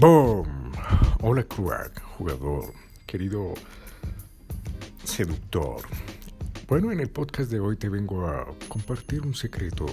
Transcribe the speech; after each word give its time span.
¡Boom! 0.00 0.72
Hola, 1.20 1.42
crack, 1.42 2.00
jugador, 2.16 2.72
querido 3.04 3.52
seductor. 5.04 5.82
Bueno, 6.66 6.90
en 6.90 7.00
el 7.00 7.10
podcast 7.10 7.50
de 7.50 7.60
hoy 7.60 7.76
te 7.76 7.90
vengo 7.90 8.26
a 8.26 8.46
compartir 8.68 9.20
un 9.20 9.34
secreto 9.34 9.84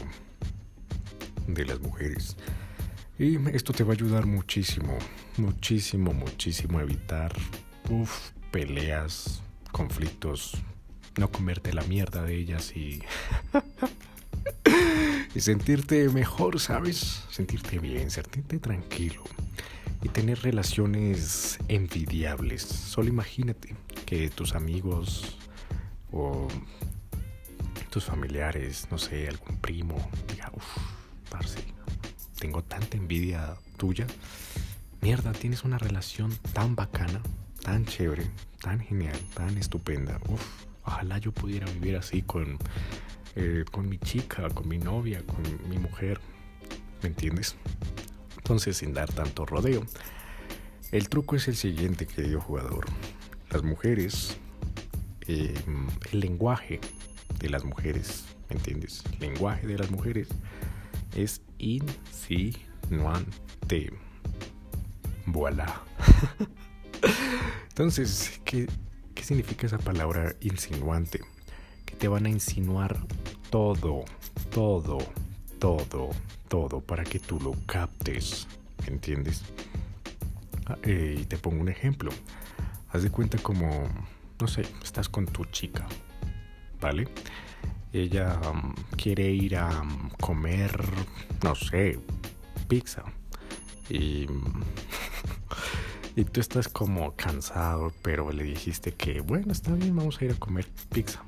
de 1.46 1.65
las 1.65 1.82
mujeres. 1.82 2.38
Y 3.20 3.36
esto 3.50 3.73
te 3.73 3.83
va 3.83 3.89
a 3.89 3.96
ayudar 3.96 4.28
muchísimo, 4.28 4.97
muchísimo, 5.36 6.14
muchísimo 6.14 6.79
a 6.79 6.83
evitar 6.83 7.33
peleas, 8.50 9.42
conflictos, 9.74 10.54
no 11.18 11.29
comerte 11.29 11.74
la 11.74 11.83
mierda 11.83 12.24
de 12.24 12.33
ellas 12.33 12.74
y... 12.78 13.04
y 15.36 15.42
sentirte 15.42 16.07
mejor, 16.07 16.61
¿sabes? 16.61 17.25
Sentirte 17.29 17.78
bien, 17.79 18.10
sentirte 18.10 18.57
tranquilo 18.60 19.21
y 20.04 20.10
tener 20.10 20.42
relaciones 20.42 21.60
envidiables. 21.68 22.61
Solo 22.61 23.10
imagínate 23.10 23.75
que 24.06 24.29
tus 24.29 24.56
amigos 24.56 25.37
o 26.11 26.47
tus 27.89 28.06
familiares, 28.06 28.87
no 28.92 28.97
sé, 28.97 29.28
algún 29.28 29.57
primo, 29.57 29.96
diga, 30.28 30.51
uff, 30.54 30.78
parce, 31.29 31.60
tengo 32.39 32.64
tanta 32.64 32.97
envidia 32.97 33.56
tuya. 33.78 34.06
Mierda, 35.02 35.31
tienes 35.31 35.64
una 35.64 35.78
relación 35.78 36.36
tan 36.53 36.75
bacana, 36.75 37.22
tan 37.64 37.86
chévere, 37.86 38.30
tan 38.61 38.80
genial, 38.80 39.17
tan 39.34 39.58
estupenda. 39.58 40.20
Uf, 40.30 40.66
ojalá 40.84 41.17
yo 41.17 41.31
pudiera 41.31 41.70
vivir 41.72 41.95
así 41.95 42.22
con, 42.22 42.58
eh, 43.36 43.64
con 43.72 43.88
mi 43.89 43.98
chica, 43.98 44.50
con 44.50 44.67
mi 44.67 44.78
novia, 44.78 45.23
con 45.25 45.44
mi 45.70 45.78
mujer. 45.78 46.20
¿Me 47.02 47.09
entiendes? 47.09 47.56
Entonces, 48.48 48.78
sin 48.78 48.94
dar 48.94 49.12
tanto 49.12 49.45
rodeo, 49.45 49.86
el 50.94 51.09
truco 51.09 51.36
es 51.36 51.50
el 51.50 51.58
siguiente, 51.58 52.08
querido 52.08 52.40
jugador. 52.40 52.86
Las 53.50 53.62
mujeres, 53.62 54.38
eh, 55.28 55.53
el 56.14 56.20
lenguaje 56.22 56.80
de 57.40 57.50
las 57.50 57.66
mujeres, 57.66 58.23
¿me 58.48 58.56
entiendes? 58.56 59.03
El 59.12 59.20
lenguaje 59.20 59.68
de 59.68 59.78
las 59.78 59.92
mujeres 59.92 60.30
es 61.14 61.42
insinuante. 61.58 63.28
Voilà. 65.25 65.81
Entonces, 67.72 68.40
¿qué, 68.45 68.66
¿qué 69.14 69.23
significa 69.23 69.68
esa 69.68 69.78
palabra 69.78 70.38
insinuante? 70.40 71.20
Que 71.86 71.98
te 71.98 72.08
van 72.08 72.25
a 72.25 72.30
insinuar 72.30 72.98
todo, 73.50 74.06
todo, 74.52 75.00
todo, 75.59 76.09
todo 76.47 76.81
para 76.81 77.03
que 77.03 77.19
tú 77.19 77.39
lo 77.39 77.55
captes, 77.66 78.47
¿entiendes? 78.86 79.44
Ah, 80.66 80.77
eh, 80.83 81.17
y 81.22 81.25
te 81.25 81.38
pongo 81.38 81.61
un 81.61 81.69
ejemplo. 81.69 82.11
Haz 82.89 83.03
de 83.03 83.09
cuenta 83.09 83.38
como, 83.38 83.88
no 84.39 84.47
sé, 84.47 84.66
estás 84.83 85.09
con 85.09 85.25
tu 85.25 85.45
chica, 85.45 85.85
¿vale? 86.80 87.08
Ella 87.94 88.39
um, 88.52 88.73
quiere 88.95 89.30
ir 89.30 89.55
a 89.55 89.81
um, 89.81 90.09
comer, 90.22 90.83
no 91.44 91.55
sé, 91.55 92.00
pizza. 92.67 93.03
Y, 93.89 94.28
y 96.16 96.25
tú 96.25 96.41
estás 96.41 96.67
como 96.67 97.16
cansado, 97.16 97.94
pero 98.02 98.31
le 98.31 98.44
dijiste 98.44 98.94
que, 98.94 99.22
bueno, 99.22 99.52
está 99.52 99.73
bien, 99.73 99.95
vamos 99.95 100.22
a 100.22 100.25
ir 100.25 100.31
a 100.31 100.35
comer 100.35 100.67
pizza. 100.89 101.23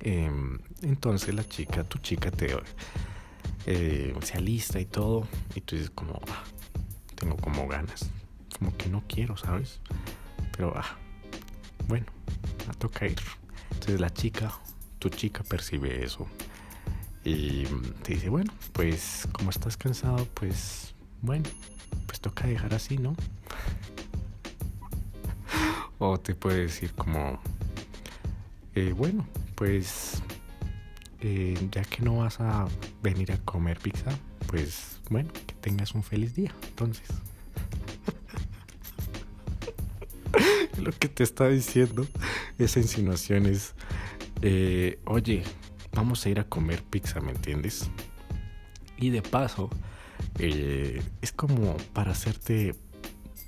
Em, 0.00 0.58
entonces 0.82 1.34
la 1.34 1.46
chica, 1.46 1.84
tu 1.84 1.98
chica 1.98 2.30
te 2.30 2.56
eh, 3.66 4.14
se 4.22 4.38
alista 4.38 4.80
y 4.80 4.86
todo. 4.86 5.26
Y 5.54 5.60
tú 5.60 5.76
dices 5.76 5.90
como, 5.90 6.20
ah, 6.28 6.44
tengo 7.14 7.36
como 7.36 7.66
ganas. 7.68 8.10
Como 8.58 8.76
que 8.76 8.88
no 8.88 9.02
quiero, 9.06 9.36
¿sabes? 9.36 9.80
Pero, 10.56 10.72
ah, 10.76 10.96
bueno, 11.86 12.06
a 12.68 12.72
toca 12.74 13.06
ir. 13.06 13.18
Entonces 13.72 14.00
la 14.00 14.10
chica, 14.10 14.52
tu 14.98 15.08
chica 15.08 15.42
percibe 15.42 16.04
eso. 16.04 16.26
Y 17.24 17.64
te 18.02 18.14
dice, 18.14 18.28
bueno, 18.28 18.52
pues 18.72 19.28
como 19.32 19.50
estás 19.50 19.76
cansado, 19.76 20.26
pues 20.34 20.94
bueno, 21.20 21.44
pues 22.06 22.20
toca 22.20 22.46
dejar 22.46 22.74
así, 22.74 22.96
¿no? 22.96 23.14
o 25.98 26.18
te 26.18 26.34
puede 26.34 26.62
decir 26.62 26.94
como, 26.94 27.40
eh, 28.74 28.94
bueno, 28.96 29.26
pues 29.58 30.22
eh, 31.20 31.58
ya 31.72 31.82
que 31.82 32.02
no 32.02 32.18
vas 32.18 32.40
a 32.40 32.68
venir 33.02 33.32
a 33.32 33.38
comer 33.38 33.80
pizza, 33.80 34.16
pues 34.46 35.00
bueno, 35.10 35.32
que 35.32 35.54
tengas 35.54 35.94
un 35.96 36.04
feliz 36.04 36.36
día. 36.36 36.54
Entonces, 36.68 37.08
lo 40.80 40.92
que 40.92 41.08
te 41.08 41.24
está 41.24 41.48
diciendo 41.48 42.06
esa 42.56 42.78
insinuación 42.78 43.46
es, 43.46 43.74
eh, 44.42 45.00
oye, 45.06 45.42
vamos 45.92 46.24
a 46.24 46.28
ir 46.28 46.38
a 46.38 46.44
comer 46.44 46.84
pizza, 46.84 47.20
¿me 47.20 47.32
entiendes? 47.32 47.90
Y 48.96 49.10
de 49.10 49.22
paso, 49.22 49.70
eh, 50.38 51.02
es 51.20 51.32
como 51.32 51.76
para 51.94 52.12
hacerte, 52.12 52.76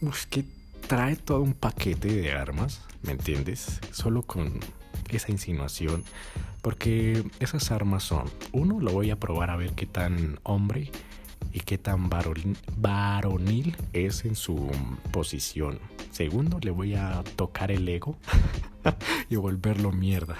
es 0.01 0.27
que 0.27 0.45
trae 0.89 1.15
todo 1.15 1.41
un 1.41 1.55
paquete 1.55 2.09
de 2.09 2.33
armas, 2.33 2.83
¿me 3.03 3.13
entiendes? 3.13 3.79
Solo 3.93 4.23
con 4.23 4.59
esa 5.17 5.33
insinuación 5.33 6.05
porque 6.63 7.25
esas 7.41 7.71
armas 7.71 8.03
son, 8.05 8.31
uno, 8.53 8.81
lo 8.81 8.93
voy 8.93 9.11
a 9.11 9.17
probar 9.17 9.51
a 9.51 9.57
ver 9.57 9.73
qué 9.73 9.87
tan 9.87 10.39
hombre 10.43 10.91
y 11.53 11.61
qué 11.61 11.79
tan 11.79 12.11
varonil, 12.11 13.77
es 13.93 14.25
en 14.25 14.37
su 14.37 14.71
posición. 15.11 15.81
Segundo, 16.13 16.59
le 16.61 16.71
voy 16.71 16.95
a 16.95 17.23
tocar 17.37 17.71
el 17.71 17.89
ego 17.89 18.19
y 19.31 19.37
volverlo 19.37 19.91
mierda. 19.91 20.37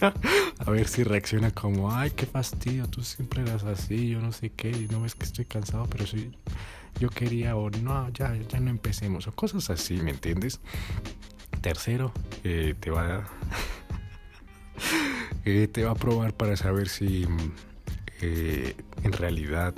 a 0.58 0.70
ver 0.70 0.88
si 0.88 1.04
reacciona 1.04 1.52
como, 1.52 1.94
ay, 1.94 2.10
qué 2.10 2.26
fastidio, 2.26 2.88
tú 2.88 3.02
siempre 3.02 3.42
eras 3.42 3.64
así, 3.64 4.08
yo 4.08 4.20
no 4.20 4.32
sé 4.32 4.50
qué, 4.50 4.70
y 4.70 4.88
no 4.90 5.02
ves 5.02 5.14
que 5.14 5.24
estoy 5.24 5.44
cansado, 5.44 5.86
pero 5.86 6.06
sí, 6.06 6.32
yo 6.98 7.08
quería, 7.08 7.56
o 7.56 7.70
no, 7.70 8.10
ya, 8.10 8.36
ya 8.48 8.60
no 8.60 8.70
empecemos, 8.70 9.28
o 9.28 9.32
cosas 9.32 9.70
así, 9.70 9.94
¿me 10.02 10.10
entiendes? 10.10 10.60
Tercero, 11.62 12.12
eh, 12.42 12.74
te 12.78 12.90
va 12.90 13.18
a 13.18 13.28
eh, 15.44 15.68
te 15.68 15.84
va 15.84 15.92
a 15.92 15.94
probar 15.94 16.34
para 16.34 16.56
saber 16.56 16.88
si 16.88 17.24
eh, 18.20 18.74
en 19.04 19.12
realidad 19.12 19.72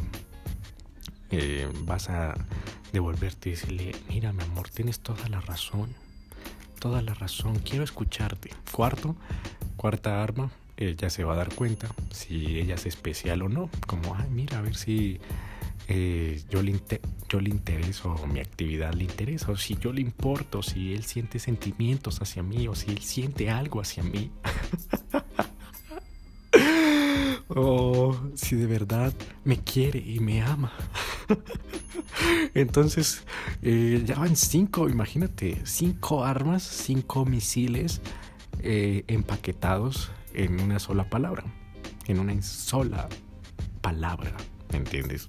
vas 1.84 2.10
a 2.10 2.34
devolverte 2.92 3.48
y 3.48 3.52
decirle, 3.52 3.92
mira 4.08 4.32
mi 4.32 4.44
amor, 4.44 4.70
tienes 4.70 5.00
toda 5.00 5.28
la 5.28 5.40
razón, 5.40 5.92
toda 6.78 7.02
la 7.02 7.12
razón, 7.12 7.58
quiero 7.58 7.82
escucharte. 7.82 8.50
Cuarto, 8.70 9.16
cuarta 9.76 10.22
arma, 10.22 10.52
ella 10.76 11.10
se 11.10 11.24
va 11.24 11.34
a 11.34 11.36
dar 11.36 11.52
cuenta 11.54 11.88
si 12.12 12.60
ella 12.60 12.76
es 12.76 12.86
especial 12.86 13.42
o 13.42 13.48
no, 13.48 13.68
como, 13.86 14.14
ay, 14.14 14.28
mira, 14.30 14.58
a 14.58 14.62
ver 14.62 14.76
si 14.76 15.20
eh, 15.88 16.42
yo, 16.48 16.62
le 16.62 16.80
yo 17.28 17.40
le 17.40 17.50
intereso, 17.50 18.14
mi 18.26 18.40
actividad 18.40 18.94
le 18.94 19.04
interesa, 19.04 19.52
o 19.52 19.56
si 19.56 19.76
yo 19.76 19.92
le 19.92 20.00
importo, 20.00 20.62
si 20.62 20.94
él 20.94 21.04
siente 21.04 21.38
sentimientos 21.38 22.20
hacia 22.20 22.42
mí, 22.42 22.68
o 22.68 22.74
si 22.74 22.90
él 22.90 22.98
siente 22.98 23.50
algo 23.50 23.80
hacia 23.80 24.02
mí. 24.02 24.30
o 27.48 28.16
si 28.34 28.56
de 28.56 28.66
verdad 28.66 29.12
me 29.44 29.58
quiere 29.58 29.98
y 29.98 30.20
me 30.20 30.42
ama. 30.42 30.72
Entonces, 32.54 33.24
eh, 33.62 34.02
ya 34.06 34.18
van 34.18 34.36
cinco, 34.36 34.88
imagínate, 34.88 35.60
cinco 35.64 36.24
armas, 36.24 36.62
cinco 36.62 37.24
misiles 37.24 38.00
eh, 38.60 39.04
empaquetados 39.08 40.10
en 40.32 40.60
una 40.60 40.78
sola 40.78 41.10
palabra, 41.10 41.44
en 42.06 42.20
una 42.20 42.40
sola 42.42 43.08
palabra, 43.82 44.32
¿me 44.70 44.78
entiendes? 44.78 45.28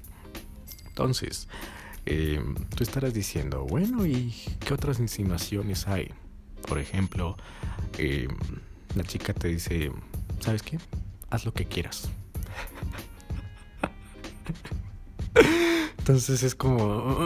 Entonces, 0.95 1.49
eh, 2.05 2.41
tú 2.73 2.83
estarás 2.83 3.13
diciendo, 3.13 3.65
bueno, 3.69 4.05
¿y 4.05 4.33
qué 4.65 4.73
otras 4.73 4.97
insinuaciones 5.01 5.89
hay? 5.89 6.13
Por 6.69 6.79
ejemplo, 6.79 7.35
eh, 7.97 8.29
la 8.95 9.03
chica 9.03 9.33
te 9.33 9.49
dice, 9.49 9.91
¿sabes 10.39 10.63
qué? 10.63 10.79
Haz 11.29 11.43
lo 11.43 11.53
que 11.53 11.65
quieras. 11.65 12.09
Entonces 15.97 16.43
es 16.43 16.55
como... 16.55 17.19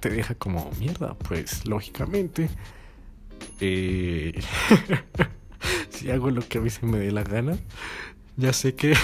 Te 0.00 0.08
deja 0.08 0.34
como 0.34 0.70
mierda. 0.80 1.12
Pues 1.12 1.66
lógicamente... 1.66 2.48
Eh, 3.60 4.40
si 5.90 6.10
hago 6.10 6.30
lo 6.30 6.40
que 6.40 6.56
a 6.56 6.60
mí 6.62 6.70
se 6.70 6.86
me 6.86 6.98
dé 6.98 7.12
la 7.12 7.22
gana, 7.22 7.58
ya 8.38 8.54
sé 8.54 8.74
que... 8.74 8.94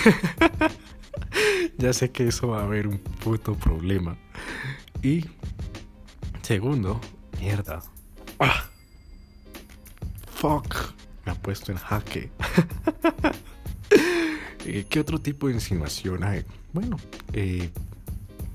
ya 1.79 1.93
sé 1.93 2.11
que 2.11 2.29
eso 2.29 2.49
va 2.49 2.61
a 2.61 2.65
haber 2.65 2.87
un 2.87 2.99
puto 2.99 3.55
problema. 3.55 4.17
Y 5.03 5.25
segundo, 6.43 7.01
mierda. 7.41 7.83
Ah, 8.39 8.69
fuck. 10.27 10.97
Me 11.25 11.33
ha 11.33 11.35
puesto 11.35 11.73
en 11.73 11.79
jaque. 11.79 12.31
Eh, 14.69 14.85
¿Qué 14.91 14.99
otro 14.99 15.21
tipo 15.21 15.47
de 15.47 15.55
insinuación 15.55 16.25
hay? 16.25 16.45
Bueno, 16.73 16.97
eh, 17.33 17.71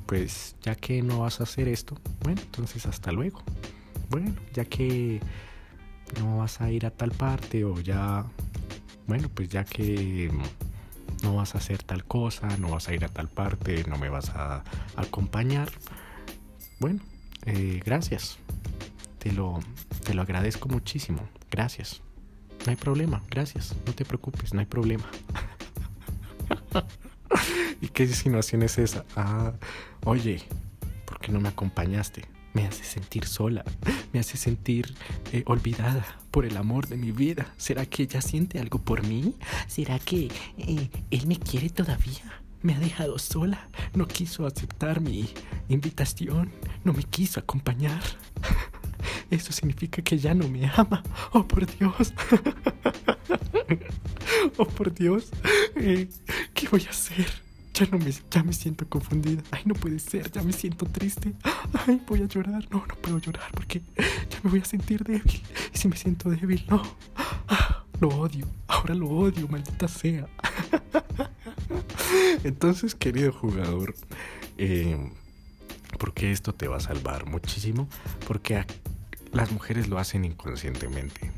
pues 0.05 0.57
ya 0.61 0.75
que 0.75 1.01
no 1.01 1.21
vas 1.21 1.39
a 1.39 1.43
hacer 1.43 1.69
esto, 1.69 1.95
bueno, 2.21 2.41
entonces 2.41 2.85
hasta 2.85 3.13
luego. 3.13 3.41
Bueno, 4.09 4.35
ya 4.53 4.65
que 4.65 5.21
no 6.19 6.39
vas 6.39 6.59
a 6.59 6.69
ir 6.69 6.85
a 6.85 6.91
tal 6.91 7.11
parte 7.11 7.63
o 7.63 7.79
ya, 7.79 8.25
bueno, 9.07 9.29
pues 9.33 9.47
ya 9.47 9.63
que 9.63 10.29
no 11.21 11.35
vas 11.35 11.55
a 11.55 11.59
hacer 11.59 11.83
tal 11.83 12.03
cosa, 12.05 12.47
no 12.57 12.69
vas 12.69 12.87
a 12.87 12.93
ir 12.93 13.05
a 13.05 13.09
tal 13.09 13.29
parte, 13.29 13.83
no 13.87 13.97
me 13.97 14.09
vas 14.09 14.29
a 14.29 14.63
acompañar. 14.95 15.69
Bueno, 16.79 16.99
eh, 17.45 17.81
gracias. 17.85 18.37
Te 19.19 19.31
lo, 19.31 19.59
te 20.03 20.13
lo 20.13 20.21
agradezco 20.21 20.67
muchísimo. 20.69 21.27
Gracias. 21.49 22.01
No 22.65 22.71
hay 22.71 22.75
problema, 22.75 23.21
gracias. 23.29 23.75
No 23.85 23.93
te 23.93 24.05
preocupes, 24.05 24.53
no 24.53 24.59
hay 24.59 24.65
problema. 24.65 25.05
¿Y 27.81 27.87
qué 27.87 28.03
insinuación 28.03 28.63
es 28.63 28.77
esa? 28.77 29.05
Ah, 29.15 29.53
oye, 30.05 30.43
¿por 31.05 31.19
qué 31.19 31.31
no 31.31 31.39
me 31.39 31.49
acompañaste? 31.49 32.25
Me 32.53 32.65
hace 32.65 32.83
sentir 32.83 33.25
sola, 33.25 33.63
me 34.11 34.19
hace 34.19 34.37
sentir 34.37 34.93
eh, 35.31 35.43
olvidada 35.45 36.05
por 36.31 36.45
el 36.45 36.57
amor 36.57 36.87
de 36.87 36.97
mi 36.97 37.11
vida. 37.11 37.53
¿Será 37.57 37.85
que 37.85 38.03
ella 38.03 38.21
siente 38.21 38.59
algo 38.59 38.79
por 38.79 39.05
mí? 39.07 39.35
¿Será 39.67 39.99
que 39.99 40.29
eh, 40.57 40.89
él 41.11 41.27
me 41.27 41.37
quiere 41.37 41.69
todavía? 41.69 42.41
Me 42.61 42.75
ha 42.75 42.79
dejado 42.79 43.17
sola, 43.17 43.69
no 43.93 44.07
quiso 44.07 44.45
aceptar 44.45 45.01
mi 45.01 45.29
invitación, 45.69 46.51
no 46.83 46.93
me 46.93 47.03
quiso 47.03 47.39
acompañar. 47.39 48.01
Eso 49.31 49.51
significa 49.53 50.01
que 50.01 50.17
ya 50.17 50.33
no 50.33 50.47
me 50.47 50.69
ama. 50.75 51.03
Oh, 51.31 51.47
por 51.47 51.65
Dios. 51.77 52.13
Oh, 54.57 54.65
por 54.65 54.93
Dios. 54.93 55.29
Eh, 55.75 56.09
¿Qué 56.53 56.67
voy 56.67 56.83
a 56.85 56.89
hacer? 56.89 57.27
Ya 57.73 57.87
no 57.91 57.97
me, 57.97 58.13
ya 58.29 58.43
me 58.43 58.53
siento 58.53 58.87
confundida. 58.87 59.41
Ay, 59.51 59.61
no 59.65 59.73
puede 59.73 59.99
ser, 59.99 60.31
ya 60.31 60.43
me 60.43 60.53
siento 60.53 60.85
triste. 60.85 61.33
Ay, 61.87 62.01
voy 62.07 62.21
a 62.21 62.25
llorar. 62.25 62.67
No, 62.69 62.85
no 62.85 62.95
puedo 62.95 63.17
llorar 63.19 63.49
porque 63.53 63.81
ya 63.97 64.39
me 64.43 64.51
voy 64.51 64.59
a 64.59 64.65
sentir 64.65 65.03
débil. 65.03 65.41
Y 65.73 65.77
si 65.77 65.87
me 65.87 65.95
siento 65.95 66.29
débil, 66.29 66.63
no. 66.69 66.81
Lo 67.99 68.09
odio. 68.09 68.47
Ahora 68.67 68.95
lo 68.95 69.07
odio, 69.09 69.47
maldita 69.47 69.87
sea. 69.87 70.27
Entonces, 72.43 72.95
querido 72.95 73.31
jugador, 73.31 73.93
eh, 74.57 75.11
porque 75.99 76.31
esto 76.31 76.53
te 76.53 76.67
va 76.67 76.77
a 76.77 76.79
salvar 76.79 77.27
muchísimo, 77.27 77.87
porque 78.27 78.65
las 79.31 79.51
mujeres 79.51 79.87
lo 79.87 79.99
hacen 79.99 80.25
inconscientemente. 80.25 81.31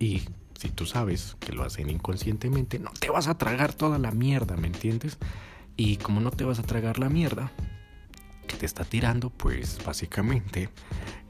Y 0.00 0.22
si 0.58 0.70
tú 0.70 0.86
sabes 0.86 1.36
que 1.38 1.52
lo 1.52 1.62
hacen 1.62 1.88
inconscientemente, 1.88 2.80
no 2.80 2.90
te 2.90 3.10
vas 3.10 3.28
a 3.28 3.38
tragar 3.38 3.72
toda 3.74 3.96
la 4.00 4.10
mierda, 4.10 4.56
¿me 4.56 4.66
entiendes? 4.66 5.16
Y 5.76 5.98
como 5.98 6.20
no 6.20 6.32
te 6.32 6.42
vas 6.42 6.58
a 6.58 6.64
tragar 6.64 6.98
la 6.98 7.08
mierda 7.08 7.52
que 8.48 8.56
te 8.56 8.66
está 8.66 8.84
tirando, 8.84 9.30
pues 9.30 9.78
básicamente 9.86 10.68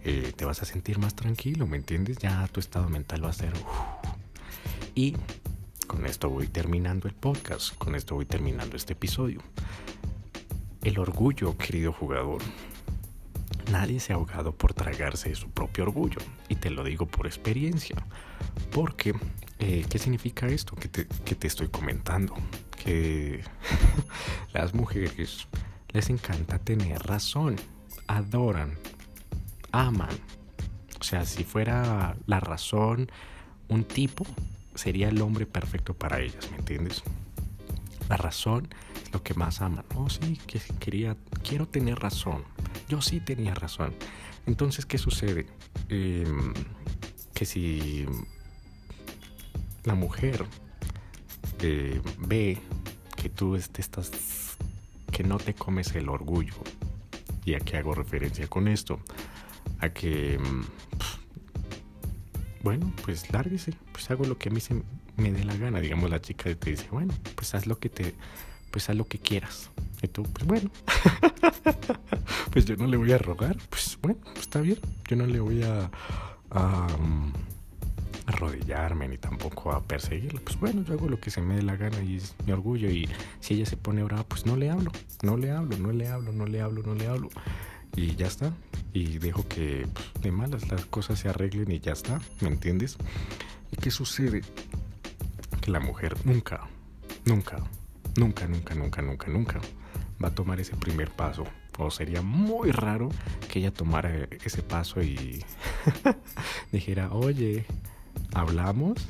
eh, 0.02 0.32
te 0.34 0.46
vas 0.46 0.62
a 0.62 0.64
sentir 0.64 0.98
más 0.98 1.14
tranquilo, 1.14 1.66
¿me 1.66 1.76
entiendes? 1.76 2.16
Ya 2.16 2.48
tu 2.48 2.58
estado 2.58 2.88
mental 2.88 3.22
va 3.22 3.28
a 3.28 3.34
ser... 3.34 3.52
Y 4.94 5.14
con 5.86 6.06
esto 6.06 6.30
voy 6.30 6.46
terminando 6.46 7.06
el 7.06 7.14
podcast, 7.14 7.76
con 7.76 7.94
esto 7.96 8.14
voy 8.14 8.24
terminando 8.24 8.78
este 8.78 8.94
episodio. 8.94 9.42
El 10.82 10.98
orgullo, 10.98 11.54
querido 11.58 11.92
jugador. 11.92 12.40
Nadie 13.70 14.00
se 14.00 14.12
ha 14.12 14.16
ahogado 14.16 14.52
por 14.52 14.72
tragarse 14.72 15.34
su 15.34 15.50
propio 15.50 15.84
orgullo. 15.84 16.18
Y 16.48 16.56
te 16.56 16.70
lo 16.70 16.84
digo 16.84 17.06
por 17.06 17.26
experiencia. 17.26 17.96
Porque, 18.72 19.14
eh, 19.58 19.84
¿qué 19.88 19.98
significa 19.98 20.46
esto 20.46 20.74
que 20.74 20.88
te, 20.88 21.06
que 21.06 21.34
te 21.34 21.46
estoy 21.46 21.68
comentando? 21.68 22.34
Que 22.82 23.42
las 24.52 24.74
mujeres 24.74 25.46
les 25.92 26.10
encanta 26.10 26.58
tener 26.58 27.02
razón. 27.02 27.56
Adoran. 28.06 28.78
Aman. 29.72 30.16
O 31.00 31.04
sea, 31.04 31.24
si 31.24 31.44
fuera 31.44 32.16
la 32.26 32.40
razón 32.40 33.10
un 33.68 33.84
tipo, 33.84 34.24
sería 34.74 35.08
el 35.08 35.20
hombre 35.20 35.46
perfecto 35.46 35.94
para 35.94 36.20
ellas, 36.20 36.50
¿me 36.50 36.56
entiendes? 36.56 37.02
La 38.08 38.16
razón 38.16 38.68
es 39.04 39.12
lo 39.12 39.22
que 39.22 39.34
más 39.34 39.60
aman. 39.60 39.84
Oh, 39.94 40.08
sí, 40.08 40.38
que 40.46 40.60
quería, 40.80 41.16
quiero 41.46 41.68
tener 41.68 41.98
razón. 41.98 42.44
Yo 42.88 43.02
sí 43.02 43.20
tenía 43.20 43.54
razón. 43.54 43.94
Entonces, 44.46 44.86
¿qué 44.86 44.98
sucede? 44.98 45.46
Em, 45.88 46.54
que 47.34 47.44
si 47.44 48.06
la 49.84 49.94
mujer 49.94 50.44
eh, 51.60 52.00
ve 52.18 52.58
que 53.16 53.28
tú 53.28 53.56
estás, 53.56 54.56
que 55.12 55.22
no 55.22 55.38
te 55.38 55.54
comes 55.54 55.94
el 55.94 56.08
orgullo, 56.08 56.54
y 57.44 57.54
a 57.54 57.60
qué 57.60 57.76
hago 57.78 57.94
referencia 57.94 58.46
con 58.46 58.68
esto, 58.68 59.00
a 59.80 59.88
que, 59.90 60.34
em, 60.34 60.64
bueno, 62.62 62.92
pues 63.04 63.30
lárguese, 63.32 63.74
pues 63.92 64.10
hago 64.10 64.24
lo 64.24 64.36
que 64.38 64.48
a 64.50 64.52
mí 64.52 64.60
se 64.60 64.82
me 65.16 65.32
dé 65.32 65.44
la 65.44 65.56
gana, 65.56 65.80
digamos 65.80 66.10
la 66.10 66.20
chica 66.20 66.54
te 66.54 66.70
dice, 66.70 66.88
bueno, 66.90 67.14
pues 67.34 67.54
haz 67.54 67.66
lo 67.66 67.78
que 67.78 67.88
te, 67.88 68.14
pues 68.70 68.88
haz 68.90 68.96
lo 68.96 69.06
que 69.06 69.18
quieras. 69.18 69.70
Y 70.02 70.08
tú, 70.08 70.22
pues 70.22 70.46
bueno, 70.46 70.70
pues 72.52 72.64
yo 72.66 72.76
no 72.76 72.86
le 72.86 72.96
voy 72.96 73.12
a 73.12 73.18
rogar, 73.18 73.56
pues 73.68 73.98
bueno, 74.00 74.18
está 74.38 74.60
bien, 74.60 74.78
yo 75.08 75.16
no 75.16 75.26
le 75.26 75.40
voy 75.40 75.62
a, 75.62 75.90
a, 76.50 76.86
arrodillarme 78.26 79.08
ni 79.08 79.18
tampoco 79.18 79.72
a 79.72 79.82
perseguirla, 79.82 80.40
pues 80.40 80.58
bueno, 80.60 80.82
yo 80.84 80.94
hago 80.94 81.08
lo 81.08 81.18
que 81.18 81.30
se 81.30 81.40
me 81.40 81.56
dé 81.56 81.62
la 81.62 81.76
gana 81.76 82.00
y 82.02 82.16
es 82.16 82.34
mi 82.46 82.52
orgullo. 82.52 82.90
Y 82.90 83.08
si 83.40 83.54
ella 83.54 83.66
se 83.66 83.76
pone 83.76 84.04
brava, 84.04 84.24
pues 84.24 84.46
no 84.46 84.56
le 84.56 84.70
hablo, 84.70 84.92
no 85.22 85.36
le 85.36 85.50
hablo, 85.50 85.76
no 85.78 85.90
le 85.90 86.08
hablo, 86.08 86.32
no 86.32 86.46
le 86.46 86.60
hablo, 86.60 86.82
no 86.82 86.94
le 86.94 87.06
hablo. 87.06 87.28
Y 87.96 88.14
ya 88.14 88.26
está. 88.26 88.52
Y 88.92 89.18
dejo 89.18 89.48
que 89.48 89.86
pues, 89.92 90.22
de 90.22 90.30
malas 90.30 90.68
las 90.70 90.84
cosas 90.84 91.18
se 91.18 91.28
arreglen 91.28 91.72
y 91.72 91.80
ya 91.80 91.92
está, 91.92 92.20
¿me 92.40 92.48
entiendes? 92.48 92.96
¿Y 93.72 93.76
qué 93.76 93.90
sucede? 93.90 94.42
la 95.66 95.80
mujer 95.80 96.16
nunca, 96.24 96.66
nunca, 97.26 97.58
nunca, 98.16 98.48
nunca, 98.48 98.74
nunca, 98.74 99.02
nunca, 99.02 99.28
nunca 99.28 99.60
va 100.22 100.28
a 100.28 100.34
tomar 100.34 100.60
ese 100.60 100.76
primer 100.76 101.10
paso. 101.10 101.44
O 101.78 101.90
sería 101.90 102.22
muy 102.22 102.72
raro 102.72 103.08
que 103.48 103.60
ella 103.60 103.72
tomara 103.72 104.28
ese 104.44 104.62
paso 104.62 105.00
y 105.00 105.44
dijera, 106.72 107.12
oye, 107.12 107.64
¿hablamos? 108.34 109.06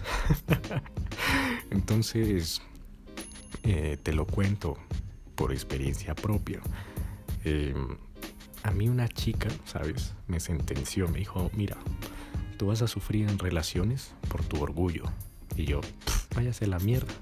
Entonces, 1.71 2.61
eh, 3.63 3.99
te 4.03 4.13
lo 4.13 4.27
cuento 4.27 4.77
por 5.35 5.53
experiencia 5.53 6.15
propia. 6.15 6.61
Em, 7.45 7.97
a 8.63 8.71
mí 8.71 8.89
una 8.89 9.09
chica, 9.09 9.49
¿sabes? 9.65 10.15
Me 10.27 10.41
sentenció, 10.41 11.09
me 11.09 11.21
dijo, 11.21 11.51
mira, 11.55 11.79
tú 12.59 12.67
vas 12.67 12.83
a 12.83 12.89
sufrir 12.89 13.29
en 13.29 13.39
relaciones 13.39 14.15
por 14.29 14.45
tu 14.45 14.63
orgullo. 14.63 15.05
Y 15.57 15.65
yo, 15.65 15.81
váyase 16.35 16.67
la 16.67 16.79
mierda. 16.79 17.13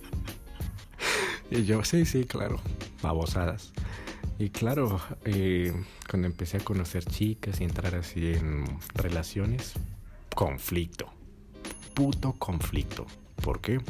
y 1.50 1.64
yo, 1.64 1.84
sí, 1.84 2.04
sí, 2.04 2.24
claro, 2.24 2.60
babosadas. 3.02 3.72
Y 4.38 4.50
claro, 4.50 5.00
eh, 5.24 5.72
cuando 6.08 6.26
empecé 6.26 6.56
a 6.56 6.60
conocer 6.60 7.04
chicas 7.04 7.60
y 7.60 7.64
entrar 7.64 7.94
así 7.94 8.32
en 8.32 8.64
relaciones, 8.94 9.74
conflicto. 10.34 11.12
Puto 11.94 12.32
conflicto. 12.32 13.06
¿Por 13.42 13.60
qué? 13.60 13.80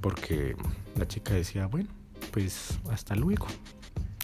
Porque 0.00 0.56
la 0.96 1.06
chica 1.06 1.34
decía, 1.34 1.66
bueno, 1.66 1.90
pues 2.30 2.78
hasta 2.90 3.14
luego. 3.14 3.46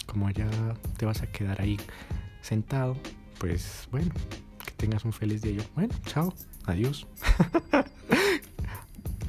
Como 0.07 0.29
ya 0.31 0.49
te 0.97 1.05
vas 1.05 1.21
a 1.21 1.27
quedar 1.27 1.61
ahí 1.61 1.77
sentado, 2.41 2.97
pues 3.37 3.87
bueno, 3.91 4.11
que 4.65 4.71
tengas 4.71 5.05
un 5.05 5.13
feliz 5.13 5.43
día. 5.43 5.53
Yo, 5.53 5.63
bueno, 5.75 5.93
chao, 6.07 6.33
adiós. 6.65 7.05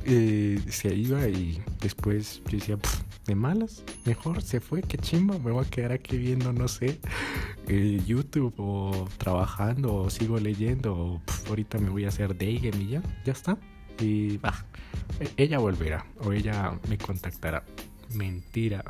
se 0.05 0.95
iba 0.95 1.29
y 1.29 1.63
después 1.81 2.43
yo 2.47 2.59
decía, 2.59 2.79
de 3.31 3.37
malas, 3.37 3.85
mejor 4.05 4.43
se 4.43 4.61
fue, 4.61 4.83
qué 4.83 4.99
chimba, 4.99 5.39
me 5.39 5.53
voy 5.53 5.65
a 5.65 5.71
quedar 5.71 5.93
aquí 5.93 6.19
viendo, 6.19 6.53
no 6.53 6.67
sé, 6.67 7.01
eh, 7.69 8.03
YouTube 8.05 8.53
o 8.59 9.09
trabajando 9.19 9.95
o 9.95 10.11
sigo 10.11 10.39
leyendo 10.39 11.21
ahorita 11.49 11.79
me 11.79 11.91
voy 11.91 12.05
a 12.05 12.09
hacer 12.09 12.35
game 12.35 12.83
y 12.83 12.89
ya, 12.89 13.03
está. 13.25 13.57
Y 14.01 14.39
va, 14.39 14.65
e, 15.21 15.31
ella 15.37 15.59
volverá 15.59 16.07
o 16.25 16.33
ella 16.33 16.79
me 16.89 16.99
contactará. 16.99 17.63
Mentira, 18.15 18.83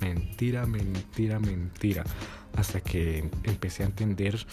mentira, 0.00 0.66
mentira, 0.66 1.38
mentira. 1.38 2.04
Hasta 2.56 2.80
que 2.80 3.30
empecé 3.44 3.84
a 3.84 3.86
entender 3.86 4.44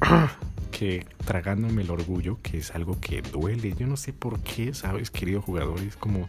que 0.72 1.06
tragándome 1.24 1.82
el 1.82 1.90
orgullo, 1.90 2.38
que 2.42 2.58
es 2.58 2.72
algo 2.72 2.98
que 3.00 3.22
duele, 3.22 3.74
yo 3.78 3.86
no 3.86 3.96
sé 3.96 4.12
por 4.12 4.40
qué, 4.40 4.74
¿sabes, 4.74 5.10
querido 5.10 5.40
jugador? 5.42 5.80
Es 5.80 5.96
como, 5.96 6.26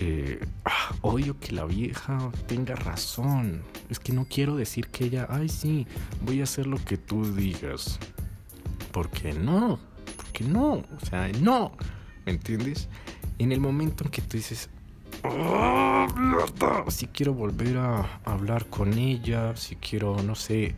eh, 0.00 0.38
odio 1.02 1.38
que 1.38 1.52
la 1.52 1.64
vieja 1.64 2.30
tenga 2.46 2.74
razón. 2.76 3.62
Es 3.90 3.98
que 3.98 4.12
no 4.12 4.26
quiero 4.26 4.56
decir 4.56 4.88
que 4.88 5.06
ella, 5.06 5.26
ay, 5.28 5.48
sí, 5.48 5.86
voy 6.22 6.40
a 6.40 6.44
hacer 6.44 6.66
lo 6.66 6.82
que 6.84 6.96
tú 6.96 7.34
digas. 7.34 7.98
Porque 8.92 9.32
no, 9.32 9.78
porque 10.16 10.44
no, 10.44 10.72
o 10.74 11.06
sea, 11.08 11.28
no, 11.40 11.72
¿me 12.24 12.32
entiendes? 12.32 12.88
En 13.38 13.52
el 13.52 13.60
momento 13.60 14.04
en 14.04 14.10
que 14.10 14.22
tú 14.22 14.36
dices, 14.36 14.70
oh, 15.24 16.06
si 16.88 17.06
quiero 17.08 17.34
volver 17.34 17.78
a 17.78 18.20
hablar 18.24 18.66
con 18.66 18.92
ella, 18.94 19.56
si 19.56 19.76
quiero, 19.76 20.22
no 20.22 20.34
sé, 20.34 20.74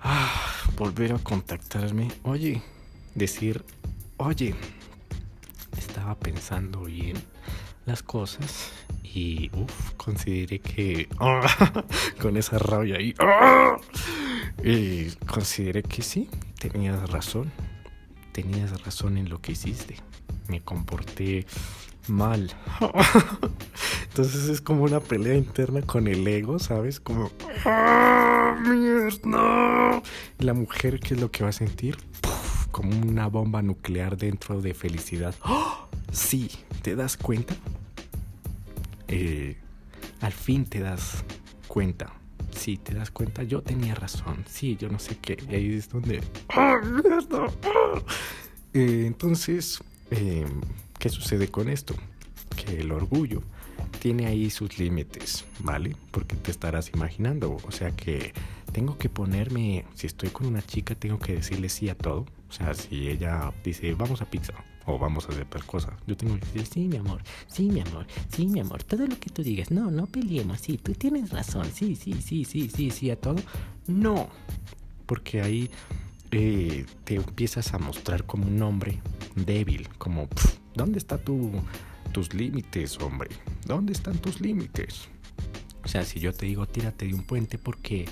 ah, 0.00 0.30
volver 0.76 1.12
a 1.12 1.18
contactarme. 1.18 2.08
Oye, 2.22 2.62
decir, 3.14 3.64
oye, 4.18 4.54
estaba 5.76 6.14
pensando 6.16 6.84
bien 6.84 7.16
las 7.90 8.02
cosas 8.04 8.70
y 9.02 9.50
uff, 9.52 9.94
consideré 9.96 10.60
que 10.60 11.08
con 12.22 12.36
esa 12.36 12.58
rabia 12.58 12.98
ahí, 12.98 13.14
consideré 15.26 15.82
que 15.82 16.02
sí, 16.02 16.28
tenías 16.60 17.10
razón, 17.10 17.50
tenías 18.30 18.84
razón 18.84 19.18
en 19.18 19.28
lo 19.28 19.40
que 19.40 19.52
hiciste, 19.52 19.96
me 20.46 20.60
comporté 20.60 21.46
mal. 22.06 22.54
Entonces 24.04 24.48
es 24.48 24.60
como 24.60 24.84
una 24.84 25.00
pelea 25.00 25.34
interna 25.34 25.82
con 25.82 26.06
el 26.06 26.26
ego, 26.28 26.60
¿sabes? 26.60 27.00
Como, 27.00 27.32
mierda! 28.68 30.00
La 30.38 30.54
mujer, 30.54 31.00
¿qué 31.00 31.14
es 31.14 31.20
lo 31.20 31.32
que 31.32 31.42
va 31.42 31.50
a 31.50 31.52
sentir? 31.52 31.96
como 32.70 32.96
una 33.00 33.26
bomba 33.26 33.62
nuclear 33.62 34.16
dentro 34.16 34.60
de 34.60 34.74
felicidad. 34.74 35.34
¡Oh! 35.44 35.88
Sí, 36.12 36.50
¿te 36.80 36.96
das 36.96 37.16
cuenta? 37.16 37.54
Eh, 39.08 39.56
al 40.20 40.32
fin 40.32 40.64
te 40.64 40.80
das 40.80 41.24
cuenta. 41.68 42.12
Sí, 42.52 42.76
te 42.78 42.94
das 42.94 43.10
cuenta. 43.10 43.42
Yo 43.42 43.62
tenía 43.62 43.94
razón. 43.94 44.44
Sí, 44.46 44.76
yo 44.78 44.88
no 44.88 44.98
sé 44.98 45.16
qué. 45.18 45.36
Ahí 45.50 45.74
es 45.74 45.88
donde... 45.88 46.22
¡Ah, 46.48 46.80
eh, 48.74 49.04
entonces, 49.06 49.82
eh, 50.10 50.46
¿qué 50.98 51.08
sucede 51.08 51.48
con 51.48 51.68
esto? 51.68 51.94
Que 52.56 52.80
el 52.80 52.92
orgullo 52.92 53.42
tiene 54.00 54.26
ahí 54.26 54.50
sus 54.50 54.78
límites, 54.78 55.44
¿vale? 55.60 55.96
Porque 56.10 56.36
te 56.36 56.50
estarás 56.50 56.90
imaginando. 56.94 57.56
O 57.66 57.72
sea 57.72 57.90
que 57.92 58.32
tengo 58.72 58.98
que 58.98 59.08
ponerme, 59.08 59.84
si 59.94 60.06
estoy 60.06 60.30
con 60.30 60.46
una 60.46 60.62
chica, 60.62 60.94
tengo 60.94 61.18
que 61.18 61.34
decirle 61.34 61.68
sí 61.68 61.88
a 61.88 61.96
todo. 61.96 62.26
O 62.48 62.52
sea, 62.52 62.74
si 62.74 63.08
ella 63.08 63.52
dice, 63.64 63.94
vamos 63.94 64.22
a 64.22 64.24
pizza 64.24 64.54
o 64.86 64.98
vamos 64.98 65.26
a 65.26 65.32
hacer 65.32 65.46
tal 65.46 65.64
cosa, 65.64 65.96
yo 66.06 66.16
tengo 66.16 66.34
que 66.38 66.46
decir, 66.46 66.66
sí, 66.66 66.80
mi 66.88 66.96
amor, 66.96 67.22
sí, 67.46 67.70
mi 67.70 67.80
amor, 67.80 68.06
sí, 68.34 68.46
mi 68.46 68.60
amor, 68.60 68.82
todo 68.82 69.06
lo 69.06 69.18
que 69.18 69.30
tú 69.30 69.42
digas, 69.42 69.70
no, 69.70 69.90
no 69.90 70.06
peleemos, 70.06 70.60
sí, 70.60 70.78
tú 70.78 70.92
tienes 70.92 71.30
razón, 71.30 71.66
sí, 71.72 71.96
sí, 71.96 72.14
sí, 72.20 72.44
sí, 72.44 72.68
sí, 72.68 72.90
sí, 72.90 73.10
a 73.10 73.16
todo. 73.16 73.36
No, 73.86 74.28
porque 75.06 75.42
ahí 75.42 75.70
eh, 76.30 76.86
te 77.04 77.16
empiezas 77.16 77.74
a 77.74 77.78
mostrar 77.78 78.24
como 78.24 78.46
un 78.46 78.62
hombre 78.62 79.00
débil, 79.34 79.88
como, 79.98 80.28
¿dónde 80.74 80.98
están 80.98 81.24
tu, 81.24 81.52
tus 82.12 82.34
límites, 82.34 82.98
hombre? 83.00 83.30
¿Dónde 83.66 83.92
están 83.92 84.18
tus 84.18 84.40
límites? 84.40 85.08
O 85.84 85.88
sea, 85.88 86.04
si 86.04 86.20
yo 86.20 86.32
te 86.32 86.46
digo 86.46 86.66
tírate 86.66 87.06
de 87.06 87.14
un 87.14 87.22
puente 87.22 87.58
porque 87.58 88.06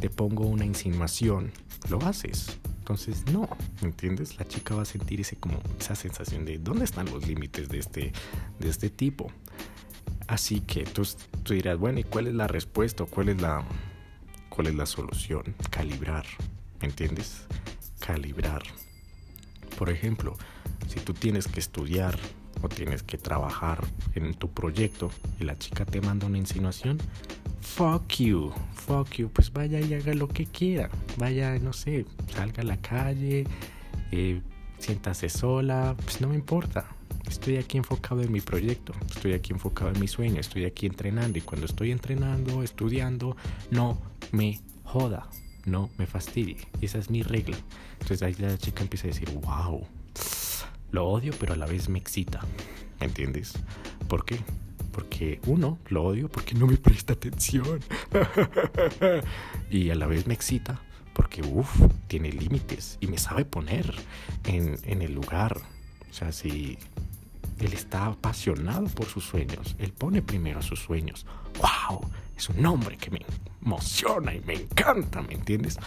te 0.00 0.10
pongo 0.10 0.44
una 0.44 0.64
insinuación, 0.64 1.52
lo 1.88 1.98
haces. 2.02 2.58
Entonces, 2.82 3.24
no, 3.32 3.48
¿me 3.80 3.90
entiendes? 3.90 4.36
La 4.40 4.44
chica 4.44 4.74
va 4.74 4.82
a 4.82 4.84
sentir 4.84 5.20
ese 5.20 5.36
como 5.36 5.62
esa 5.78 5.94
sensación 5.94 6.44
de 6.44 6.58
dónde 6.58 6.84
están 6.84 7.08
los 7.12 7.28
límites 7.28 7.68
de 7.68 7.78
este, 7.78 8.12
de 8.58 8.68
este 8.68 8.90
tipo. 8.90 9.30
Así 10.26 10.62
que 10.62 10.82
tú, 10.82 11.06
tú 11.44 11.54
dirás, 11.54 11.78
bueno, 11.78 12.00
¿y 12.00 12.02
cuál 12.02 12.26
es 12.26 12.34
la 12.34 12.48
respuesta? 12.48 13.04
¿Cuál 13.04 13.28
es 13.28 13.40
la, 13.40 13.64
cuál 14.48 14.66
es 14.66 14.74
la 14.74 14.86
solución? 14.86 15.54
Calibrar, 15.70 16.26
¿me 16.80 16.88
entiendes? 16.88 17.44
Calibrar. 18.04 18.64
Por 19.78 19.88
ejemplo, 19.88 20.36
si 20.88 20.98
tú 20.98 21.14
tienes 21.14 21.46
que 21.46 21.60
estudiar 21.60 22.18
o 22.62 22.68
tienes 22.68 23.04
que 23.04 23.16
trabajar 23.16 23.86
en 24.16 24.34
tu 24.34 24.50
proyecto 24.50 25.12
y 25.38 25.44
la 25.44 25.56
chica 25.56 25.84
te 25.84 26.00
manda 26.00 26.26
una 26.26 26.38
insinuación, 26.38 26.98
fuck 27.62 28.18
you, 28.18 28.52
fuck 28.74 29.08
you, 29.14 29.30
pues 29.30 29.52
vaya 29.52 29.80
y 29.80 29.94
haga 29.94 30.12
lo 30.14 30.28
que 30.28 30.46
quiera, 30.46 30.90
vaya, 31.16 31.58
no 31.58 31.72
sé, 31.72 32.04
salga 32.34 32.62
a 32.62 32.66
la 32.66 32.76
calle, 32.76 33.46
eh, 34.10 34.42
siéntase 34.78 35.28
sola, 35.28 35.96
pues 36.04 36.20
no 36.20 36.28
me 36.28 36.34
importa. 36.34 36.86
Estoy 37.28 37.56
aquí 37.56 37.78
enfocado 37.78 38.20
en 38.20 38.32
mi 38.32 38.40
proyecto, 38.40 38.92
estoy 39.08 39.32
aquí 39.32 39.52
enfocado 39.52 39.90
en 39.90 40.00
mi 40.00 40.08
sueño, 40.08 40.40
estoy 40.40 40.64
aquí 40.64 40.86
entrenando 40.86 41.38
y 41.38 41.40
cuando 41.40 41.66
estoy 41.66 41.92
entrenando, 41.92 42.62
estudiando, 42.62 43.36
no 43.70 43.98
me 44.32 44.60
joda, 44.82 45.28
no 45.64 45.88
me 45.98 46.06
fastidie. 46.06 46.58
Esa 46.80 46.98
es 46.98 47.10
mi 47.10 47.22
regla. 47.22 47.56
Entonces 48.00 48.22
ahí 48.22 48.34
la 48.38 48.58
chica 48.58 48.82
empieza 48.82 49.06
a 49.06 49.10
decir, 49.12 49.30
wow, 49.30 49.86
lo 50.90 51.08
odio, 51.08 51.32
pero 51.38 51.54
a 51.54 51.56
la 51.56 51.66
vez 51.66 51.88
me 51.88 51.98
excita. 51.98 52.40
¿Me 53.00 53.06
entiendes? 53.06 53.54
¿Por 54.08 54.24
qué? 54.24 54.38
Porque 54.92 55.40
uno, 55.46 55.78
lo 55.88 56.04
odio 56.04 56.28
porque 56.28 56.54
no 56.54 56.66
me 56.66 56.76
presta 56.76 57.14
atención. 57.14 57.80
y 59.70 59.90
a 59.90 59.94
la 59.94 60.06
vez 60.06 60.26
me 60.26 60.34
excita 60.34 60.80
porque, 61.12 61.42
uff, 61.42 61.80
tiene 62.06 62.32
límites 62.32 62.98
y 63.00 63.06
me 63.06 63.18
sabe 63.18 63.44
poner 63.44 63.94
en, 64.44 64.78
en 64.84 65.02
el 65.02 65.12
lugar. 65.14 65.60
O 66.10 66.14
sea, 66.14 66.32
si 66.32 66.78
él 67.58 67.72
está 67.72 68.06
apasionado 68.06 68.86
por 68.88 69.06
sus 69.06 69.24
sueños, 69.24 69.76
él 69.78 69.92
pone 69.92 70.22
primero 70.22 70.62
sus 70.62 70.80
sueños. 70.80 71.26
¡Wow! 71.58 72.10
Es 72.36 72.48
un 72.48 72.64
hombre 72.64 72.96
que 72.96 73.10
me 73.10 73.24
emociona 73.64 74.34
y 74.34 74.40
me 74.40 74.54
encanta, 74.54 75.22
¿me 75.22 75.34
entiendes? 75.34 75.78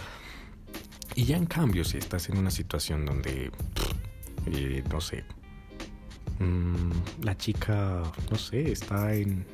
Y 1.14 1.24
ya 1.24 1.36
en 1.36 1.46
cambio, 1.46 1.84
si 1.84 1.98
estás 1.98 2.28
en 2.28 2.38
una 2.38 2.50
situación 2.50 3.04
donde 3.04 3.50
eh, 4.46 4.84
no 4.90 5.00
sé, 5.00 5.24
mm, 6.38 7.24
la 7.24 7.36
chica, 7.36 8.02
no 8.30 8.36
sé, 8.38 8.72
está 8.72 9.14
en, 9.14 9.44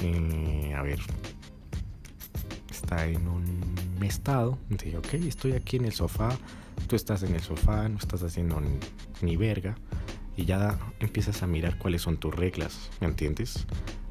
eh, 0.00 0.74
a 0.76 0.82
ver, 0.82 1.00
está 2.70 3.06
en 3.06 3.28
un 3.28 3.74
estado 4.02 4.58
de, 4.68 4.96
ok, 4.96 5.14
estoy 5.14 5.52
aquí 5.52 5.76
en 5.76 5.84
el 5.84 5.92
sofá, 5.92 6.36
tú 6.86 6.96
estás 6.96 7.22
en 7.22 7.34
el 7.34 7.40
sofá, 7.40 7.88
no 7.88 7.98
estás 7.98 8.22
haciendo 8.22 8.60
ni, 8.60 8.78
ni 9.22 9.36
verga, 9.36 9.76
y 10.36 10.44
ya 10.44 10.78
empiezas 11.00 11.42
a 11.42 11.46
mirar 11.46 11.78
cuáles 11.78 12.02
son 12.02 12.16
tus 12.16 12.34
reglas, 12.34 12.90
¿me 13.00 13.08
entiendes? 13.08 13.66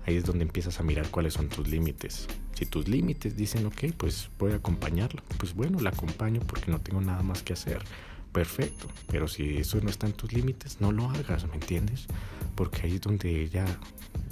Ahí 0.06 0.15
es 0.15 0.25
donde 0.25 0.44
empiezas 0.44 0.79
a 0.79 0.84
mirar 0.84 1.10
cuáles 1.10 1.34
son 1.34 1.50
tus 1.50 1.67
límites. 1.67 2.27
Si 2.53 2.65
tus 2.65 2.88
límites 2.88 3.36
dicen, 3.36 3.65
ok, 3.65 3.94
pues 3.98 4.29
voy 4.39 4.51
a 4.51 4.56
acompañarlo, 4.56 5.22
pues 5.38 5.53
bueno, 5.53 5.79
la 5.79 5.89
acompaño 5.89 6.41
porque 6.41 6.72
no 6.72 6.79
tengo 6.79 7.01
nada 7.01 7.22
más 7.24 7.44
que 7.44 7.53
hacer 7.53 7.82
perfecto. 8.31 8.88
Pero 9.07 9.27
si 9.27 9.57
eso 9.57 9.79
no 9.81 9.89
está 9.89 10.07
en 10.07 10.13
tus 10.13 10.34
límites, 10.34 10.79
no 10.79 10.91
lo 10.91 11.10
hagas, 11.10 11.48
¿me 11.48 11.55
entiendes? 11.55 12.07
Porque 12.55 12.84
ahí 12.84 12.96
es 12.96 13.01
donde 13.01 13.41
ella 13.41 13.65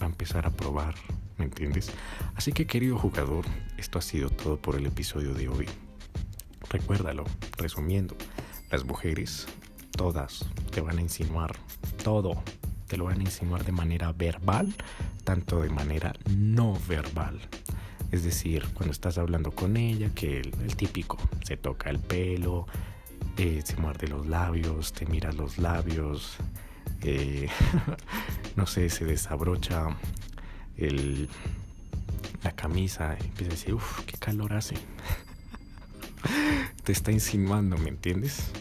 va 0.02 0.06
a 0.06 0.10
empezar 0.10 0.46
a 0.46 0.52
probar, 0.52 0.96
¿me 1.38 1.46
entiendes? 1.46 1.92
Así 2.36 2.52
que 2.52 2.68
querido 2.68 2.98
jugador, 2.98 3.46
esto 3.78 4.00
ha 4.00 4.02
sido 4.02 4.30
todo 4.30 4.58
por 4.58 4.76
el 4.76 4.86
episodio 4.86 5.34
de 5.34 5.48
hoy. 5.48 5.68
Recuérdalo, 6.70 7.26
resumiendo, 7.58 8.16
las 8.72 8.84
mujeres, 8.84 9.48
todas, 9.92 10.46
te 10.72 10.82
van 10.82 10.98
a 10.98 11.02
insinuar 11.02 11.56
todo. 12.04 12.44
Te 12.88 12.98
lo 12.98 13.06
van 13.06 13.20
a 13.20 13.24
insinuar 13.24 13.66
de 13.66 13.72
manera 13.72 14.12
verbal, 14.12 14.76
tanto 15.24 15.62
de 15.62 15.70
manera 15.70 16.14
no 16.30 16.78
verbal. 16.88 17.40
Es 18.12 18.24
decir, 18.24 18.64
cuando 18.74 18.92
estás 18.92 19.18
hablando 19.18 19.52
con 19.52 19.76
ella, 19.76 20.10
que 20.14 20.40
el 20.40 20.76
típico 20.76 21.18
se 21.44 21.58
toca 21.58 21.90
el 21.90 22.00
pelo, 22.00 22.68
eh, 23.38 23.62
se 23.64 23.76
muerde 23.78 24.08
los 24.08 24.28
labios, 24.28 24.94
te 24.94 25.06
mira 25.06 25.32
los 25.32 25.58
labios, 25.58 26.38
eh, 27.02 27.50
no 28.56 28.66
sé, 28.66 28.90
se 28.90 29.06
desabrocha 29.06 29.98
el, 30.78 31.30
la 32.44 32.52
camisa 32.52 33.18
empieza 33.20 33.52
a 33.52 33.56
decir, 33.56 33.74
uff, 33.74 34.02
qué 34.06 34.18
calor 34.18 34.54
hace. 34.54 34.76
te 36.84 36.92
está 36.92 37.12
insinuando, 37.12 37.78
¿me 37.78 37.90
entiendes? 37.90 38.52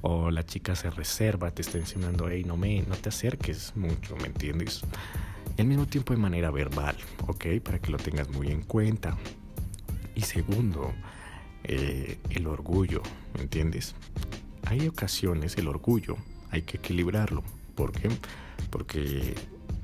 O 0.00 0.30
la 0.30 0.44
chica 0.44 0.74
se 0.74 0.90
reserva, 0.90 1.50
te 1.50 1.62
está 1.62 1.78
insinuando, 1.78 2.28
hey, 2.28 2.44
no, 2.44 2.56
me, 2.56 2.82
no 2.82 2.96
te 2.96 3.08
acerques 3.08 3.74
mucho, 3.76 4.16
¿me 4.16 4.26
entiendes? 4.26 4.82
Y 5.56 5.60
al 5.60 5.68
mismo 5.68 5.86
tiempo 5.86 6.12
de 6.12 6.18
manera 6.18 6.50
verbal, 6.50 6.96
¿ok? 7.26 7.46
Para 7.62 7.78
que 7.78 7.90
lo 7.90 7.98
tengas 7.98 8.28
muy 8.30 8.48
en 8.48 8.62
cuenta. 8.62 9.16
Y 10.14 10.22
segundo, 10.22 10.92
eh, 11.64 12.18
el 12.30 12.46
orgullo, 12.46 13.02
¿me 13.34 13.42
entiendes? 13.42 13.94
Hay 14.66 14.86
ocasiones, 14.86 15.56
el 15.56 15.68
orgullo, 15.68 16.16
hay 16.50 16.62
que 16.62 16.76
equilibrarlo. 16.78 17.42
¿Por 17.74 17.92
qué? 17.92 18.08
Porque 18.70 19.34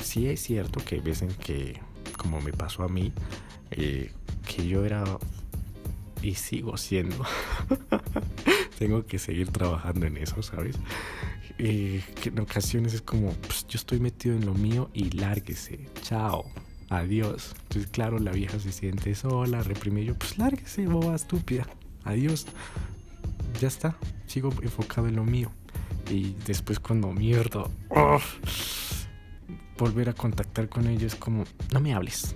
sí 0.02 0.28
es 0.28 0.40
cierto 0.42 0.80
que 0.84 0.96
hay 0.96 1.00
veces 1.00 1.36
que, 1.36 1.80
como 2.16 2.40
me 2.40 2.52
pasó 2.52 2.82
a 2.82 2.88
mí, 2.88 3.12
eh, 3.70 4.12
que 4.46 4.66
yo 4.66 4.84
era 4.84 5.04
y 6.22 6.34
sigo 6.34 6.76
siendo. 6.76 7.24
Tengo 8.78 9.06
que 9.06 9.18
seguir 9.18 9.50
trabajando 9.50 10.06
en 10.06 10.16
eso, 10.16 10.42
¿sabes? 10.42 10.76
Eh, 11.58 12.02
que 12.22 12.30
en 12.30 12.40
ocasiones 12.40 12.94
es 12.94 13.02
como, 13.02 13.32
pues, 13.32 13.66
yo 13.68 13.76
estoy 13.76 14.00
metido 14.00 14.34
en 14.34 14.46
lo 14.46 14.54
mío 14.54 14.90
y 14.94 15.10
lárguese, 15.10 15.86
chao 16.02 16.50
adiós. 16.90 17.54
Entonces, 17.62 17.90
claro, 17.90 18.18
la 18.18 18.32
vieja 18.32 18.58
se 18.58 18.72
siente 18.72 19.14
sola, 19.14 19.62
reprime 19.62 20.04
yo, 20.04 20.14
pues 20.16 20.36
lárguese, 20.36 20.86
boba 20.86 21.14
estúpida, 21.14 21.66
adiós. 22.04 22.46
Ya 23.60 23.68
está, 23.68 23.96
sigo 24.26 24.52
enfocado 24.62 25.08
en 25.08 25.16
lo 25.16 25.24
mío. 25.24 25.50
Y 26.10 26.34
después 26.44 26.80
cuando 26.80 27.12
mierda, 27.12 27.64
volver 29.78 30.08
a 30.08 30.12
contactar 30.12 30.68
con 30.68 30.86
ella 30.88 31.06
es 31.06 31.14
como, 31.14 31.44
no 31.72 31.80
me 31.80 31.94
hables, 31.94 32.34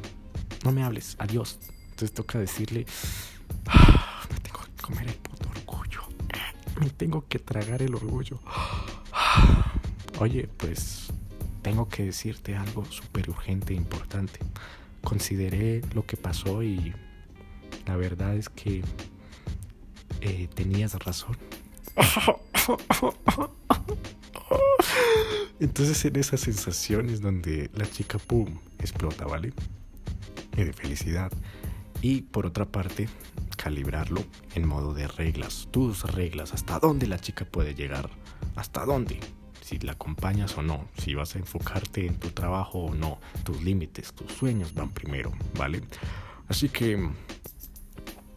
no 0.65 0.73
me 0.73 0.83
hables, 0.85 1.17
adiós. 1.19 1.59
Entonces 1.91 2.13
toca 2.13 2.39
decirle, 2.39 2.87
ah, 3.67 4.23
me 4.33 4.39
tengo 4.41 4.61
que 4.61 4.83
comer 4.83 5.09
el 5.09 5.15
puto 5.15 5.49
orgullo, 5.51 6.03
me 6.81 6.91
tengo 6.91 7.27
que 7.29 7.41
tragar 7.41 7.83
el 7.83 7.95
orgullo. 7.95 8.41
Oye, 10.21 10.49
pues 10.57 11.09
tengo 11.65 11.89
que 11.89 12.05
decirte 12.05 12.55
algo 12.55 12.85
súper 12.85 13.31
urgente 13.31 13.73
e 13.73 13.77
importante. 13.77 14.39
Consideré 15.03 15.81
lo 15.95 16.05
que 16.05 16.19
pasó 16.19 16.63
y 16.63 16.95
la 17.87 17.97
verdad 17.97 18.37
es 18.37 18.51
que 18.51 18.85
eh, 20.21 20.49
tenías 20.55 20.95
razón. 20.95 21.39
Entonces 25.59 26.05
en 26.05 26.17
esas 26.17 26.41
sensaciones 26.41 27.23
donde 27.23 27.71
la 27.73 27.91
chica, 27.91 28.19
¡pum!, 28.19 28.59
explota, 28.79 29.25
¿vale? 29.25 29.55
Y 30.59 30.65
de 30.65 30.73
felicidad. 30.75 31.33
Y 32.03 32.21
por 32.23 32.45
otra 32.45 32.67
parte, 32.67 33.09
calibrarlo 33.57 34.23
en 34.55 34.69
modo 34.69 34.93
de 34.93 35.09
reglas, 35.09 35.69
tus 35.71 36.03
reglas, 36.03 36.53
hasta 36.53 36.79
dónde 36.79 37.07
la 37.07 37.19
chica 37.19 37.47
puede 37.47 37.75
llegar, 37.75 38.11
hasta 38.55 38.85
dónde, 38.85 39.19
si 39.65 39.79
la 39.79 39.93
acompañas 39.93 40.59
o 40.59 40.63
no, 40.63 40.85
si 40.99 41.15
vas 41.15 41.37
a 41.37 41.39
enfocarte 41.39 42.05
en 42.05 42.17
tu 42.17 42.29
trabajo 42.29 42.81
o 42.81 42.95
no, 42.95 43.19
tus 43.45 43.63
límites, 43.63 44.13
tus 44.13 44.31
sueños 44.31 44.75
van 44.75 44.91
primero, 44.91 45.33
¿vale? 45.57 45.81
Así 46.49 46.69
que 46.69 47.09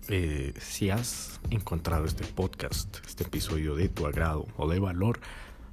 eh, 0.08 0.54
si 0.58 0.90
has 0.90 1.42
encontrado 1.50 2.06
este 2.06 2.24
podcast, 2.24 3.06
este 3.06 3.26
episodio 3.26 3.76
de 3.76 3.90
tu 3.90 4.08
agrado 4.08 4.48
o 4.56 4.70
de 4.70 4.80
valor, 4.80 5.20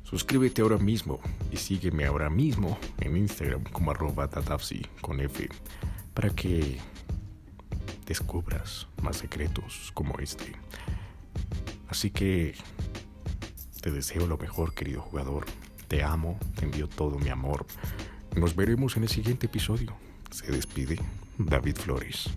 suscríbete 0.03 0.61
ahora 0.61 0.79
mismo 0.79 1.21
y 1.53 1.57
sígueme 1.57 2.05
ahora 2.05 2.31
mismo 2.31 2.77
en 2.99 3.17
Instagram 3.17 3.63
como 3.63 3.93
arroba 3.93 4.27
tatafsi 4.27 4.85
con 5.01 5.21
F 5.21 5.49
para 6.15 6.31
que 6.31 6.79
descubras 8.07 8.89
más 9.01 9.19
secretos 9.19 9.93
como 9.95 10.19
este. 10.19 10.57
Así 11.89 12.11
que 12.11 12.57
te 13.85 13.91
deseo 13.91 14.27
lo 14.27 14.39
mejor, 14.39 14.73
querido 14.73 15.03
jugador. 15.03 15.45
Te 15.89 16.03
amo, 16.03 16.39
te 16.59 16.65
envío 16.65 16.89
todo 16.89 17.19
mi 17.19 17.29
amor. 17.29 17.67
Nos 18.35 18.57
veremos 18.57 18.97
en 18.97 19.03
el 19.03 19.11
siguiente 19.11 19.45
episodio. 19.45 19.95
Se 20.31 20.51
despide 20.51 20.99
David 21.37 21.77
Flores. 21.77 22.31